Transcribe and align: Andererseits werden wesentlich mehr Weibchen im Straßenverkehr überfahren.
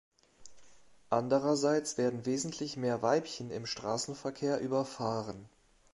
Andererseits 1.11 1.99
werden 1.99 2.25
wesentlich 2.25 2.75
mehr 2.75 3.03
Weibchen 3.03 3.51
im 3.51 3.67
Straßenverkehr 3.67 4.59
überfahren. 4.59 5.47